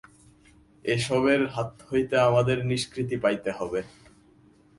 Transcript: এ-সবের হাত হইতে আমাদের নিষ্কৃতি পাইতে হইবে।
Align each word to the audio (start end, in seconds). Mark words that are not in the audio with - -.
এ-সবের 0.85 1.41
হাত 1.47 1.71
হইতে 1.89 2.15
আমাদের 2.19 2.57
নিষ্কৃতি 2.65 3.15
পাইতে 3.23 3.49
হইবে। 3.51 3.81